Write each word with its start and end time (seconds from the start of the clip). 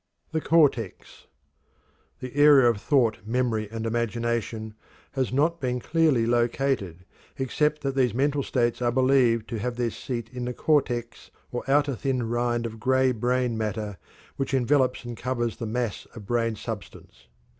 THE 0.31 0.41
CORTEX. 0.41 1.27
The 2.21 2.35
area 2.35 2.67
of 2.67 2.81
thought, 2.81 3.19
memory, 3.23 3.69
and 3.69 3.85
imagination 3.85 4.73
has 5.11 5.31
not 5.31 5.59
been 5.61 5.79
clearly 5.79 6.25
located, 6.25 7.05
except 7.37 7.81
that 7.81 7.95
these 7.95 8.11
mental 8.11 8.41
states 8.41 8.81
are 8.81 8.91
believed 8.91 9.47
to 9.49 9.59
have 9.59 9.75
their 9.75 9.91
seat 9.91 10.31
in 10.33 10.45
the 10.45 10.55
cortex 10.55 11.29
or 11.51 11.63
outer 11.69 11.93
thin 11.93 12.27
rind 12.27 12.65
of 12.65 12.79
gray 12.79 13.11
brain 13.11 13.59
matter 13.59 13.99
which 14.37 14.55
envelopes 14.55 15.05
and 15.05 15.17
covers 15.17 15.57
the 15.57 15.67
mass 15.67 16.07
of 16.15 16.25
brain 16.25 16.55
substance. 16.55 17.27